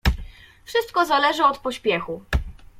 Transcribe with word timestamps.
"Wszystko 0.65 1.05
zależy 1.05 1.45
od 1.45 1.57
pośpiechu." 1.57 2.23